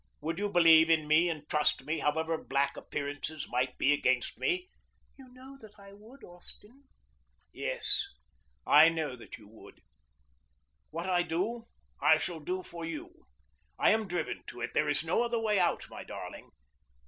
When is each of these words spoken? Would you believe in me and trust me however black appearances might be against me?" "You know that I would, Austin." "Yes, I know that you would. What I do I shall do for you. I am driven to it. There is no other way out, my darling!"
Would 0.19 0.39
you 0.39 0.49
believe 0.49 0.89
in 0.89 1.07
me 1.07 1.29
and 1.29 1.47
trust 1.47 1.83
me 1.85 1.99
however 1.99 2.35
black 2.35 2.75
appearances 2.75 3.47
might 3.47 3.77
be 3.77 3.93
against 3.93 4.35
me?" 4.39 4.67
"You 5.15 5.31
know 5.31 5.59
that 5.61 5.77
I 5.77 5.93
would, 5.93 6.23
Austin." 6.23 6.85
"Yes, 7.53 8.07
I 8.65 8.89
know 8.89 9.15
that 9.15 9.37
you 9.37 9.47
would. 9.47 9.81
What 10.89 11.07
I 11.07 11.21
do 11.21 11.67
I 12.01 12.17
shall 12.17 12.39
do 12.39 12.63
for 12.63 12.83
you. 12.83 13.27
I 13.77 13.91
am 13.91 14.07
driven 14.07 14.41
to 14.47 14.59
it. 14.61 14.71
There 14.73 14.89
is 14.89 15.03
no 15.03 15.21
other 15.21 15.39
way 15.39 15.59
out, 15.59 15.87
my 15.87 16.03
darling!" 16.03 16.49